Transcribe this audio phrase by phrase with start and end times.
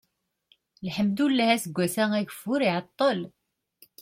[0.87, 3.19] lḥemdullah aseggas-a ageffur iɛeṭṭel